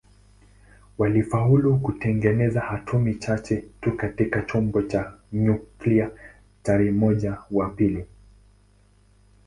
Walifaulu 0.97 1.77
kutengeneza 1.79 2.67
atomi 2.69 3.15
chache 3.15 3.63
tu 3.81 3.97
katika 3.97 4.41
chombo 4.41 4.81
cha 4.81 5.13
nyuklia 5.33 6.11
tarehe 6.63 6.91
moja 6.91 7.29
mwezi 7.31 7.43
wa 7.57 7.69
pili 7.69 8.05